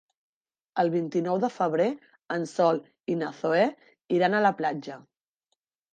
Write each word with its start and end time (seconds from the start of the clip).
El 0.83 0.87
vint-i-nou 0.93 1.37
de 1.43 1.49
febrer 1.57 1.87
en 2.37 2.47
Sol 2.53 2.81
i 3.17 3.19
na 3.21 3.29
Zoè 3.43 3.63
iran 4.19 4.37
a 4.39 4.45
la 4.49 4.57
platja. 4.63 4.99